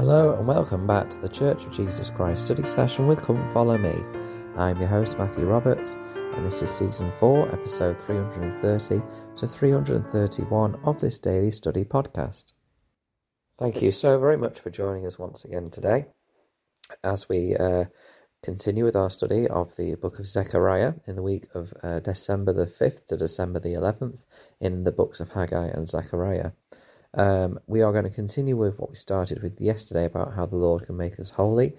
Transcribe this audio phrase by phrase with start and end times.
[0.00, 3.76] Hello and welcome back to the Church of Jesus Christ study session with Come Follow
[3.76, 3.92] Me.
[4.56, 9.02] I'm your host Matthew Roberts and this is season 4, episode 330
[9.36, 12.52] to 331 of this daily study podcast.
[13.58, 16.06] Thank you so very much for joining us once again today
[17.04, 17.84] as we uh,
[18.42, 22.54] continue with our study of the book of Zechariah in the week of uh, December
[22.54, 24.20] the 5th to December the 11th
[24.62, 26.52] in the books of Haggai and Zechariah.
[27.14, 30.56] Um, we are going to continue with what we started with yesterday about how the
[30.56, 31.76] Lord can make us holy,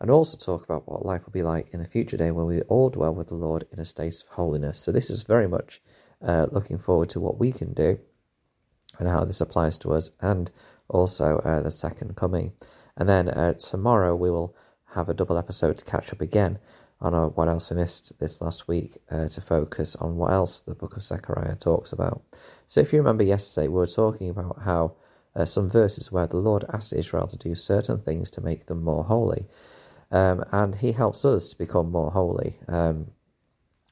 [0.00, 2.62] and also talk about what life will be like in the future day when we
[2.62, 4.80] all dwell with the Lord in a state of holiness.
[4.80, 5.80] So, this is very much
[6.26, 7.98] uh, looking forward to what we can do
[8.98, 10.50] and how this applies to us, and
[10.88, 12.52] also uh, the second coming.
[12.96, 14.54] And then uh, tomorrow we will
[14.94, 16.58] have a double episode to catch up again
[17.02, 20.60] on our, what else we missed this last week uh, to focus on what else
[20.60, 22.22] the book of Zechariah talks about.
[22.68, 24.94] So, if you remember yesterday, we were talking about how
[25.34, 28.84] uh, some verses where the Lord asked Israel to do certain things to make them
[28.84, 29.46] more holy,
[30.12, 32.58] um, and He helps us to become more holy.
[32.68, 33.10] Um,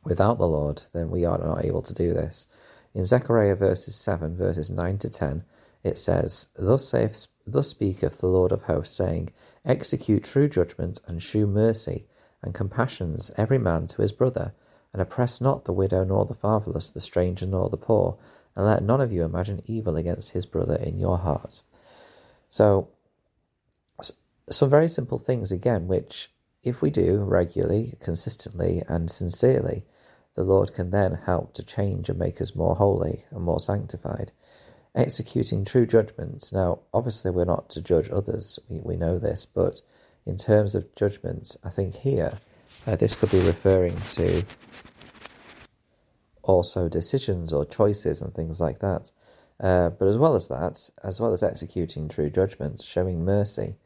[0.04, 2.46] without the Lord, then we are not able to do this.
[2.94, 5.44] In Zechariah verses 7, verses 9 to 10,
[5.82, 9.30] it says, Thus, saith, thus speaketh the Lord of hosts, saying,
[9.64, 12.06] Execute true judgment and shew mercy
[12.42, 14.52] and compassions every man to his brother,
[14.92, 18.18] and oppress not the widow nor the fatherless, the stranger nor the poor,
[18.56, 21.62] and let none of you imagine evil against his brother in your heart.
[22.48, 22.88] So,
[24.48, 26.30] some very simple things again, which
[26.62, 29.84] if we do regularly, consistently, and sincerely,
[30.34, 34.32] the Lord can then help to change and make us more holy and more sanctified.
[34.94, 36.52] Executing true judgments.
[36.52, 39.82] Now, obviously, we're not to judge others, we, we know this, but
[40.26, 42.38] in terms of judgments, I think here
[42.86, 44.44] uh, this could be referring to
[46.42, 49.10] also decisions or choices and things like that.
[49.58, 53.76] Uh, but as well as that, as well as executing true judgments, showing mercy.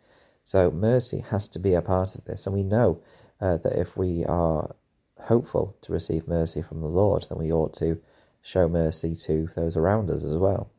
[0.43, 3.01] So mercy has to be a part of this, and we know
[3.41, 4.75] uh, that if we are
[5.23, 7.99] hopeful to receive mercy from the Lord, then we ought to
[8.43, 10.71] show mercy to those around us as well.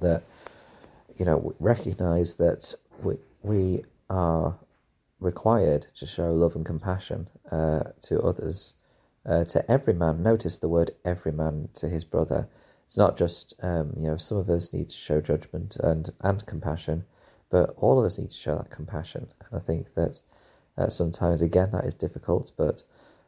[0.00, 0.22] That
[1.18, 4.58] you know recognize that we we are
[5.20, 8.74] required to show love and compassion uh, to others,
[9.26, 10.22] uh, to every man.
[10.22, 12.48] Notice the word every man to his brother.
[12.86, 16.46] It's not just, um, you know, some of us need to show judgment and, and
[16.46, 17.04] compassion,
[17.50, 19.28] but all of us need to show that compassion.
[19.50, 20.20] And I think that
[20.76, 22.84] uh, sometimes, again, that is difficult, but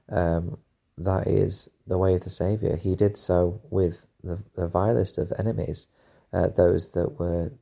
[0.08, 0.58] um,
[0.96, 2.76] that is the way of the Saviour.
[2.76, 5.88] He did so with the, the vilest of enemies,
[6.32, 7.52] uh, those that were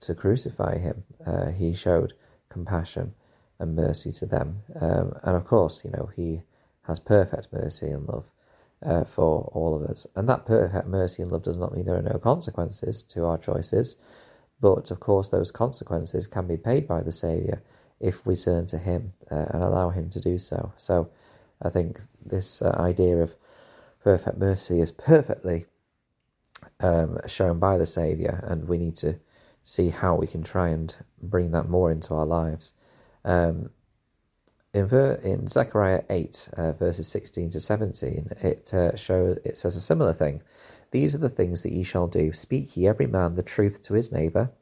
[0.00, 1.04] to crucify him.
[1.24, 2.12] Uh, he showed
[2.56, 3.12] compassion
[3.58, 4.48] and mercy to them.
[4.80, 6.42] Um, and of course, you know, He
[6.88, 8.24] has perfect mercy and love
[8.90, 10.06] uh, for all of us.
[10.16, 13.38] And that perfect mercy and love does not mean there are no consequences to our
[13.38, 13.96] choices,
[14.60, 17.62] but of course, those consequences can be paid by the Saviour
[18.00, 20.72] if we turn to Him uh, and allow Him to do so.
[20.76, 21.10] So
[21.62, 23.34] I think this uh, idea of
[24.02, 25.66] perfect mercy is perfectly
[26.80, 29.18] um, shown by the Saviour, and we need to
[29.66, 32.72] see how we can try and bring that more into our lives.
[33.24, 33.70] Um,
[34.72, 39.74] in, ver- in Zechariah 8, uh, verses 16 to 17, it, uh, shows, it says
[39.74, 40.40] a similar thing.
[40.92, 42.32] These are the things that ye shall do.
[42.32, 44.52] Speak ye every man the truth to his neighbour.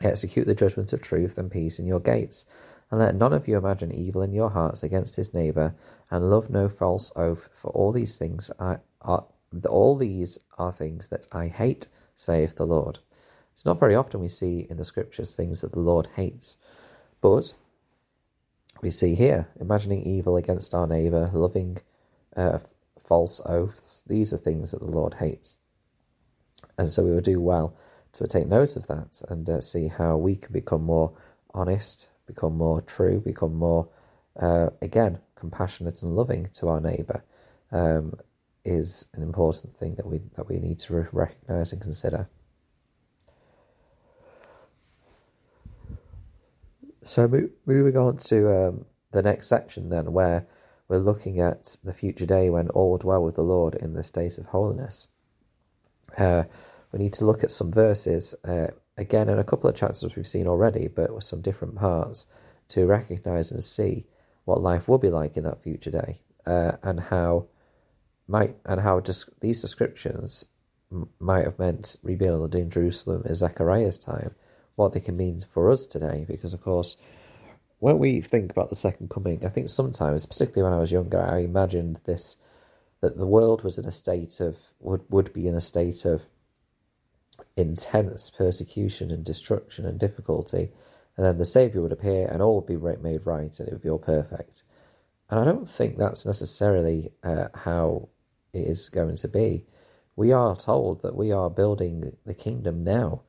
[0.00, 2.44] Execute the judgment of truth and peace in your gates.
[2.90, 5.74] And let none of you imagine evil in your hearts against his neighbour,
[6.08, 7.48] and love no false oath.
[7.52, 9.24] For all these things are, are
[9.68, 13.00] all these are things that I hate, saith the Lord.
[13.60, 16.56] It's not very often we see in the scriptures things that the Lord hates,
[17.20, 17.52] but
[18.80, 21.76] we see here imagining evil against our neighbour, loving
[22.34, 22.60] uh,
[23.06, 24.00] false oaths.
[24.06, 25.58] These are things that the Lord hates.
[26.78, 27.76] And so we would do well
[28.14, 31.12] to take note of that and uh, see how we can become more
[31.52, 33.90] honest, become more true, become more,
[34.38, 37.24] uh, again, compassionate and loving to our neighbour.
[37.70, 38.14] Um,
[38.64, 42.26] is an important thing that we that we need to recognize and consider.
[47.02, 50.46] So mo- moving on to um, the next section, then, where
[50.88, 54.38] we're looking at the future day when all dwell with the Lord in the state
[54.38, 55.06] of holiness.
[56.18, 56.44] Uh,
[56.92, 60.26] we need to look at some verses uh, again in a couple of chapters we've
[60.26, 62.26] seen already, but with some different parts
[62.68, 64.06] to recognize and see
[64.44, 67.46] what life will be like in that future day, uh, and how
[68.26, 70.46] might and how just these descriptions
[71.20, 74.34] might have meant rebuilding Jerusalem in Zechariah's time,
[74.80, 76.24] what they can mean for us today.
[76.26, 76.96] Because, of course,
[77.78, 81.22] when we think about the second coming, I think sometimes, particularly when I was younger,
[81.22, 82.36] I imagined this
[83.00, 86.22] that the world was in a state of would would be in a state of
[87.56, 90.70] intense persecution and destruction and difficulty
[91.20, 93.82] and then the Saviour would appear, and all would be made right, and it would
[93.82, 94.62] be all perfect.
[95.28, 98.08] And I don't think that's necessarily uh, how
[98.54, 99.66] it is going to be.
[100.16, 103.20] We are told that we are building the kingdom now.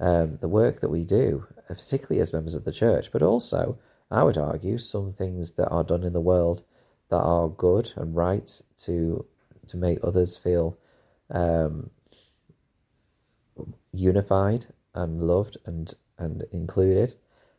[0.00, 3.78] Um, the work that we do, particularly as members of the church, but also,
[4.10, 6.64] I would argue, some things that are done in the world
[7.10, 9.24] that are good and right to
[9.68, 10.76] to make others feel
[11.30, 11.90] um,
[13.92, 17.14] unified and loved and and included.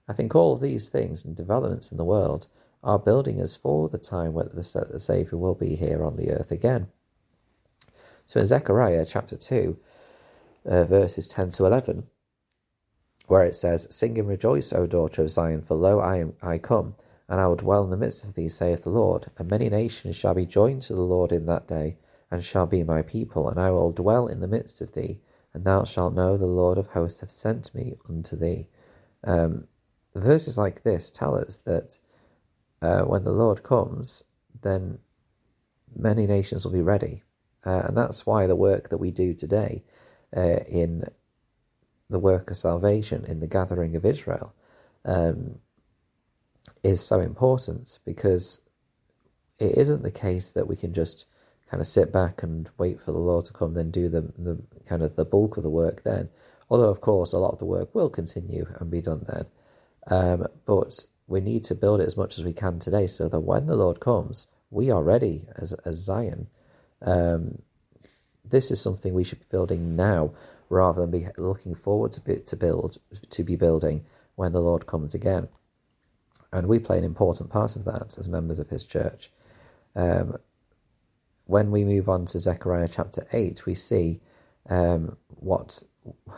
[0.07, 2.47] I think all of these things and developments in the world
[2.83, 6.31] are building us for the time when the, the Saviour will be here on the
[6.31, 6.88] earth again.
[8.27, 9.77] So in Zechariah chapter 2,
[10.65, 12.07] uh, verses 10 to 11,
[13.27, 16.57] where it says, Sing and rejoice, O daughter of Zion, for lo, I, am, I
[16.57, 16.95] come,
[17.27, 19.31] and I will dwell in the midst of thee, saith the Lord.
[19.38, 21.98] And many nations shall be joined to the Lord in that day,
[22.31, 25.19] and shall be my people, and I will dwell in the midst of thee,
[25.54, 28.68] and thou shalt know the Lord of hosts hath sent me unto thee.
[29.24, 29.68] Um,
[30.13, 31.98] verses like this tell us that
[32.81, 34.24] uh, when the Lord comes,
[34.62, 35.00] then
[35.95, 37.24] many nations will be ready.
[37.66, 39.83] Uh, and that's why the work that we do today
[40.36, 41.06] uh, in
[42.09, 44.53] the work of salvation, in the gathering of Israel,
[45.05, 45.59] um,
[46.83, 48.61] is so important because
[49.59, 51.25] it isn't the case that we can just
[51.69, 54.61] kind of sit back and wait for the Lord to come, then do the, the
[54.85, 56.29] kind of the bulk of the work then.
[56.69, 59.45] Although, of course, a lot of the work will continue and be done then.
[60.07, 63.39] Um, but we need to build it as much as we can today so that
[63.39, 66.47] when the Lord comes, we are ready as, as Zion.
[67.01, 67.59] Um,
[68.43, 70.31] this is something we should be building now
[70.75, 72.98] rather than be looking forward to, be, to build
[73.30, 74.06] to be building
[74.36, 75.48] when the Lord comes again.
[76.51, 79.31] And we play an important part of that as members of His church.
[79.95, 80.38] Um,
[81.45, 84.19] when we move on to Zechariah chapter eight, we see
[84.69, 85.83] um, what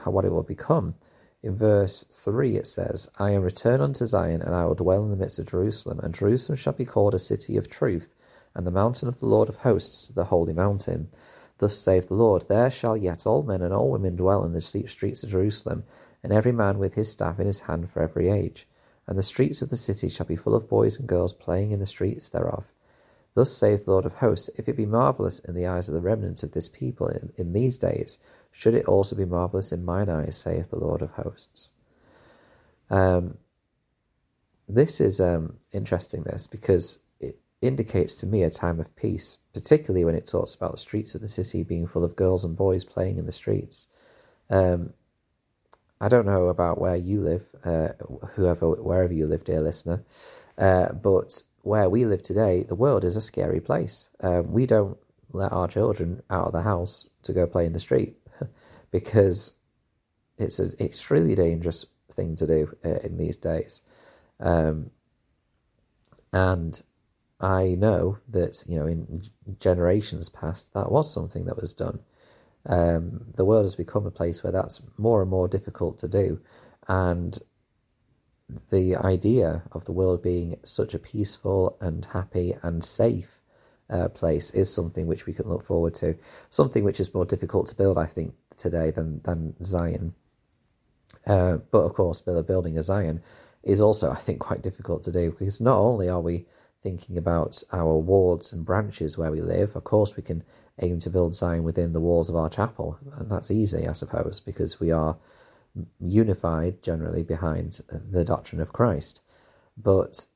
[0.06, 0.96] what it will become.
[1.44, 5.12] In verse 3, it says, I am returned unto Zion, and I will dwell in
[5.12, 8.14] the midst of Jerusalem, and Jerusalem shall be called a city of truth,
[8.56, 11.10] and the mountain of the Lord of hosts, the holy mountain.
[11.60, 14.62] Thus saith the Lord, There shall yet all men and all women dwell in the
[14.62, 15.84] streets of Jerusalem,
[16.24, 18.68] and every man with his staff in his hand for every age.
[19.08, 21.80] And the streets of the city shall be full of boys and girls playing in
[21.80, 22.66] the streets thereof.
[23.34, 26.02] Thus saith the Lord of hosts, If it be marvellous in the eyes of the
[26.02, 28.20] remnant of this people in, in these days,
[28.52, 31.72] should it also be marvellous in mine eyes, saith the Lord of hosts.
[32.90, 33.38] Um,
[34.68, 37.00] this is um, interesting, this, because
[37.62, 41.22] indicates to me a time of peace, particularly when it talks about the streets of
[41.22, 43.88] the city being full of girls and boys playing in the streets.
[44.50, 44.94] Um,
[46.00, 47.90] I don't know about where you live, uh,
[48.36, 50.04] whoever, wherever you live, dear listener,
[50.58, 54.10] uh, but where we live today, the world is a scary place.
[54.22, 54.98] Um, we don't
[55.34, 58.16] let our children out of the house to go play in the street
[58.92, 59.54] because
[60.38, 63.82] it's an extremely dangerous thing to do uh, in these days.
[64.40, 64.92] Um,
[66.32, 66.82] and
[67.40, 69.30] I know that, you know, in
[69.60, 72.00] generations past, that was something that was done.
[72.66, 76.42] Um, the world has become a place where that's more and more difficult to do.
[76.88, 77.38] And
[78.70, 83.40] the idea of the world being such a peaceful and happy and safe
[83.90, 86.16] uh, place is something which we can look forward to.
[86.50, 90.14] Something which is more difficult to build, I think, today than than Zion.
[91.26, 93.22] Uh, but of course, building a Zion
[93.64, 96.46] is also, I think, quite difficult to do because not only are we
[96.88, 100.42] thinking about our wards and branches where we live, of course, we can
[100.80, 104.40] aim to build Zion within the walls of our chapel, and that's easy, I suppose,
[104.40, 105.18] because we are
[106.00, 109.20] unified generally behind the doctrine of Christ.
[109.76, 110.28] But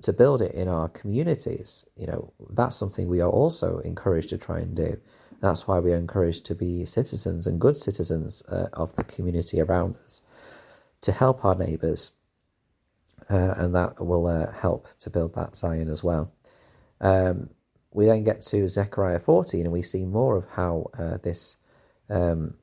[0.00, 4.38] to build it in our communities, you know, that's something we are also encouraged to
[4.38, 4.98] try and do.
[5.42, 9.60] That's why we are encouraged to be citizens and good citizens uh, of the community
[9.60, 10.22] around us,
[11.02, 12.12] to help our neighbours,
[13.32, 16.30] uh, and that will uh, help to build that Zion as well.
[17.00, 17.50] Um,
[17.90, 21.56] we then get to Zechariah 14, and we see more of how uh, this
[22.10, 22.54] um,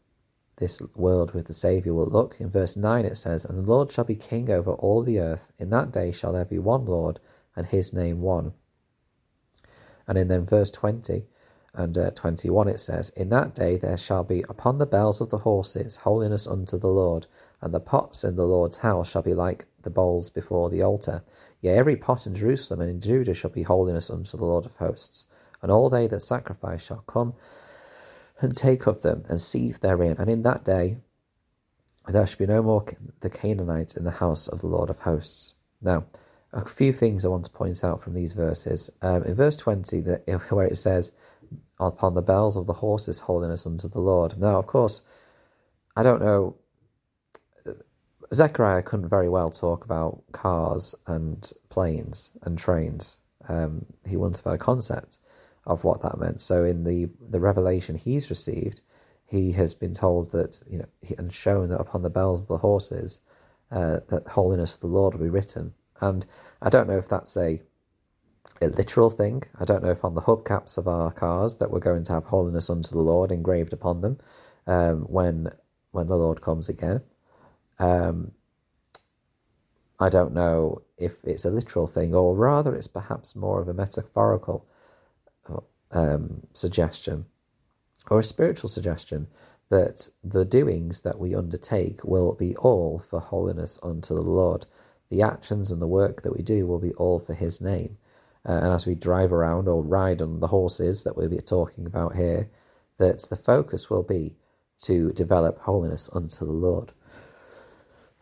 [0.57, 2.35] this world with the Saviour will look.
[2.39, 5.51] In verse 9 it says, And the Lord shall be king over all the earth.
[5.57, 7.19] In that day shall there be one Lord,
[7.55, 8.53] and his name one.
[10.05, 11.25] And in then verse 20
[11.73, 15.29] and uh, 21 it says, In that day there shall be upon the bells of
[15.29, 17.27] the horses holiness unto the Lord,
[17.61, 21.23] and the pots in the Lord's house shall be like the bowls before the altar.
[21.61, 24.75] Yea, every pot in Jerusalem and in Judah shall be holiness unto the Lord of
[24.77, 25.25] hosts.
[25.61, 27.33] And all they that sacrifice shall come
[28.39, 30.15] and take of them and seethe therein.
[30.17, 30.97] And in that day
[32.07, 32.85] there shall be no more
[33.19, 35.53] the Canaanites in the house of the Lord of hosts.
[35.81, 36.05] Now,
[36.51, 38.89] a few things I want to point out from these verses.
[39.01, 41.11] Um, in verse 20, the, where it says,
[41.79, 44.38] Upon the bells of the horses, holiness unto the Lord.
[44.38, 45.01] Now, of course,
[45.95, 46.55] I don't know
[48.33, 53.19] Zechariah couldn't very well talk about cars and planes and trains.
[53.48, 55.17] Um, he wouldn't have had a concept
[55.65, 56.41] of what that meant.
[56.41, 58.81] So in the the revelation he's received,
[59.25, 62.57] he has been told that you know and shown that upon the bells of the
[62.57, 63.21] horses
[63.71, 65.74] uh, that holiness of the Lord will be written.
[66.01, 66.25] And
[66.62, 67.62] I don't know if that's a
[68.62, 69.43] a literal thing.
[69.60, 72.25] I don't know if on the hubcaps of our cars that we're going to have
[72.25, 74.19] holiness unto the Lord engraved upon them
[74.67, 75.50] um, when
[75.91, 77.01] when the Lord comes again.
[77.79, 78.31] Um,
[80.00, 83.74] I don't know if it's a literal thing, or rather, it's perhaps more of a
[83.74, 84.67] metaphorical
[85.91, 87.25] um, suggestion
[88.10, 89.27] or a spiritual suggestion
[89.69, 94.65] that the doings that we undertake will be all for holiness unto the Lord.
[95.10, 97.98] The actions and the work that we do will be all for His name.
[98.48, 101.86] Uh, and as we drive around or ride on the horses that we'll be talking
[101.86, 102.50] about here,
[102.98, 104.36] that the focus will be
[104.84, 106.91] to develop holiness unto the Lord.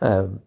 [0.02, 0.42] Um,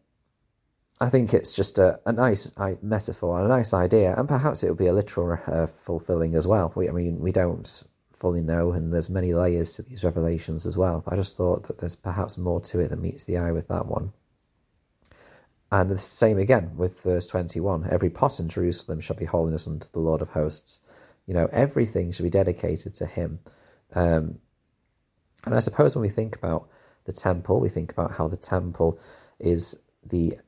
[1.00, 2.50] I think it's just a, a nice
[2.82, 6.72] metaphor, a nice idea, and perhaps it will be a literal uh, fulfilling as well.
[6.76, 10.76] We, I mean, we don't fully know, and there's many layers to these revelations as
[10.76, 11.02] well.
[11.08, 13.86] I just thought that there's perhaps more to it than meets the eye with that
[13.86, 14.12] one.
[15.72, 19.88] And the same again with verse 21 every pot in Jerusalem shall be holiness unto
[19.92, 20.80] the Lord of hosts.
[21.26, 23.38] You know, everything should be dedicated to Him.
[23.94, 24.38] Um,
[25.44, 26.68] and I suppose when we think about
[27.04, 28.98] the temple, we think about how the temple
[29.38, 30.38] is the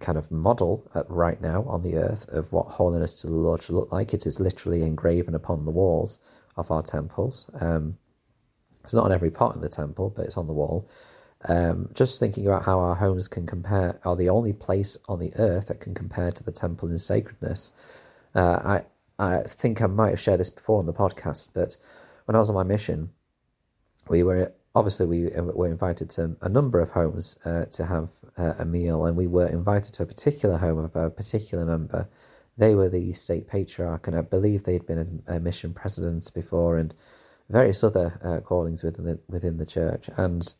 [0.00, 3.74] kind of model right now on the earth of what holiness to the Lord should
[3.74, 4.14] look like.
[4.14, 6.18] It is literally engraven upon the walls
[6.56, 7.46] of our temples.
[7.60, 7.98] Um,
[8.82, 10.88] it's not on every pot in the temple, but it's on the wall.
[11.46, 15.32] Um, just thinking about how our homes can compare, are the only place on the
[15.36, 17.72] earth that can compare to the temple in sacredness.
[18.34, 18.84] Uh, I
[19.18, 21.76] I think I might have shared this before on the podcast, but
[22.24, 23.10] when I was on my mission,
[24.08, 28.54] we were obviously we were invited to a number of homes uh, to have uh,
[28.58, 32.08] a meal, and we were invited to a particular home of a particular member.
[32.56, 36.76] They were the stake patriarch, and I believe they'd been a, a mission president before,
[36.76, 36.94] and
[37.48, 40.08] various other uh, callings within the within the church.
[40.16, 40.52] And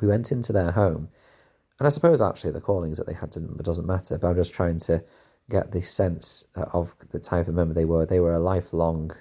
[0.00, 1.08] we went into their home,
[1.78, 4.18] and I suppose actually the callings that they had didn't, doesn't matter.
[4.18, 5.02] But I'm just trying to
[5.48, 8.06] get the sense uh, of the type of member they were.
[8.06, 9.12] They were a lifelong.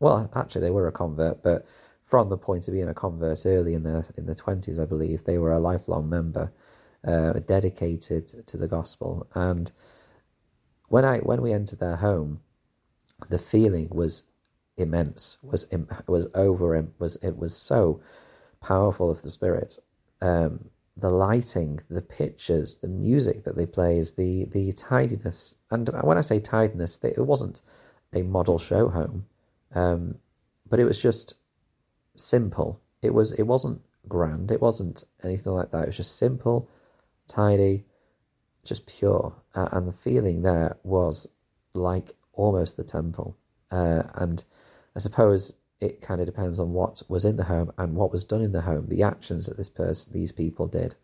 [0.00, 1.66] Well, actually, they were a convert, but
[2.04, 5.24] from the point of being a convert early in the in the twenties, I believe
[5.24, 6.52] they were a lifelong member
[7.04, 9.26] uh, dedicated to the gospel.
[9.34, 9.70] And
[10.88, 12.40] when I when we entered their home,
[13.28, 14.24] the feeling was
[14.76, 15.38] immense.
[15.42, 15.66] was
[16.06, 16.88] was over.
[16.98, 18.00] Was it was so
[18.60, 19.78] powerful of the spirit.
[20.20, 26.18] Um, the lighting, the pictures, the music that they played, the the tidiness, and when
[26.18, 27.60] I say tidiness, it wasn't
[28.12, 29.26] a model show home,
[29.74, 30.16] um,
[30.68, 31.34] but it was just
[32.16, 32.80] simple.
[33.00, 34.50] It was it wasn't grand.
[34.50, 35.84] It wasn't anything like that.
[35.84, 36.68] It was just simple
[37.28, 37.84] tidy,
[38.64, 39.34] just pure.
[39.54, 41.28] Uh, and the feeling there was
[41.74, 43.36] like almost the temple.
[43.70, 44.42] Uh, and
[44.96, 48.24] I suppose it kind of depends on what was in the home and what was
[48.24, 50.94] done in the home, the actions that this person, these people did.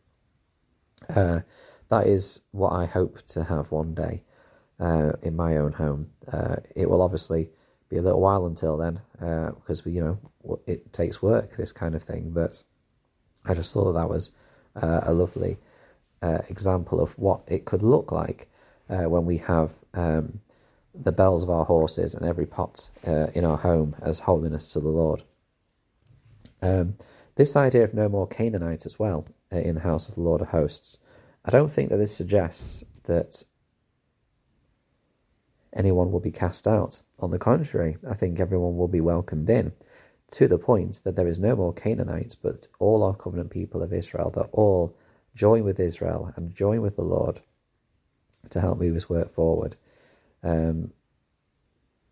[1.08, 1.40] Uh,
[1.90, 4.22] that is what I hope to have one day
[4.80, 6.10] uh, in my own home.
[6.30, 7.50] Uh, it will obviously
[7.88, 10.00] be a little while until then uh, because we, you
[10.44, 12.30] know, it takes work, this kind of thing.
[12.30, 12.62] But
[13.44, 14.32] I just thought that, was
[14.76, 15.58] a lovely
[16.24, 18.48] uh, example of what it could look like
[18.88, 20.40] uh, when we have um,
[20.94, 24.80] the bells of our horses and every pot uh, in our home as holiness to
[24.80, 25.22] the Lord.
[26.62, 26.96] Um,
[27.34, 30.40] this idea of no more Canaanites as well uh, in the house of the Lord
[30.40, 30.98] of hosts,
[31.44, 33.42] I don't think that this suggests that
[35.74, 37.00] anyone will be cast out.
[37.18, 39.72] On the contrary, I think everyone will be welcomed in
[40.30, 43.92] to the point that there is no more Canaanites, but all our covenant people of
[43.92, 44.96] Israel, that all
[45.34, 47.40] join with Israel and join with the Lord
[48.50, 49.76] to help move his work forward.
[50.44, 50.92] Um,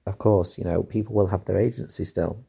[0.07, 2.45] of course, you know, people will have their agency still.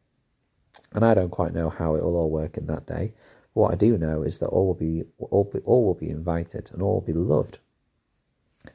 [0.94, 3.14] And I don't quite know how it will all work in that day.
[3.54, 6.72] What I do know is that all will be all, be, all will be invited
[6.74, 7.60] and all will be loved.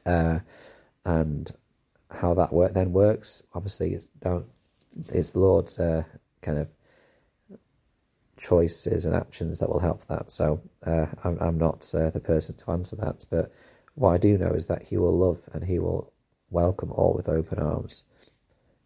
[0.05, 0.39] Uh,
[1.03, 1.51] and
[2.11, 4.45] how that work then works, obviously, it's down.
[5.09, 6.03] It's the Lord's uh,
[6.41, 6.67] kind of
[8.37, 10.31] choices and actions that will help that.
[10.31, 13.51] So uh, I'm, I'm, not uh, the person to answer that, but
[13.95, 16.13] what I do know is that He will love and He will
[16.49, 18.03] welcome all with open arms,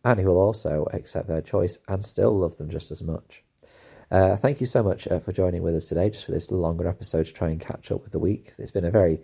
[0.04, 3.44] and He will also accept their choice and still love them just as much.
[4.12, 6.88] Uh, thank you so much uh, for joining with us today, just for this longer
[6.88, 8.54] episode to try and catch up with the week.
[8.58, 9.20] It's been a very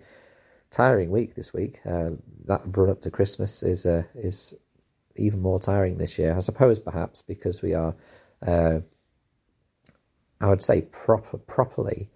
[0.72, 1.80] tiring week this week.
[1.86, 2.12] Uh,
[2.46, 4.56] that run up to Christmas is uh, is
[5.16, 7.96] even more tiring this year, I suppose, perhaps because we are
[10.42, 12.10] I would say proper, properly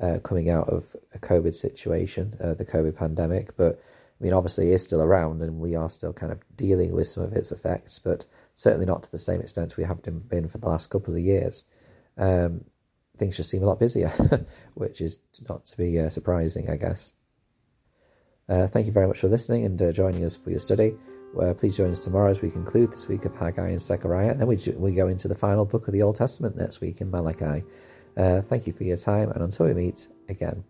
[0.00, 3.56] uh, coming out of a COVID situation, uh, the COVID pandemic.
[3.56, 3.80] But
[4.20, 7.22] I mean, obviously, is still around, and we are still kind of dealing with some
[7.22, 10.68] of its effects, but certainly not to the same extent we have been for the
[10.68, 11.64] last couple of years.
[12.18, 12.64] Um,
[13.16, 14.08] things just seem a lot busier,
[14.74, 17.12] which is not to be uh, surprising, I guess.
[18.48, 20.96] Uh, thank you very much for listening and uh, joining us for your study.
[21.40, 24.30] Uh, please join us tomorrow as we conclude this week of Haggai and Zechariah.
[24.30, 27.00] And then we, we go into the final book of the Old Testament next week
[27.00, 27.64] in Malachi.
[28.16, 30.64] Uh, thank you for your time, and until we meet again.